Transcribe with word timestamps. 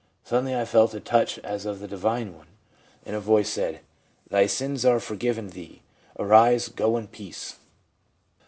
Suddenly 0.23 0.55
I 0.55 0.65
felt 0.65 0.95
a 0.95 0.99
touch 0.99 1.37
as 1.43 1.67
of 1.67 1.79
the 1.79 1.87
Divine 1.87 2.33
One, 2.35 2.47
and 3.05 3.15
a 3.15 3.19
voice 3.19 3.51
said, 3.51 3.81
"Thy 4.31 4.47
sins 4.47 4.83
are 4.83 4.99
forgiven 4.99 5.49
thee; 5.49 5.83
arise, 6.17 6.69
go 6.69 6.97
in 6.97 7.05
peace." 7.07 7.57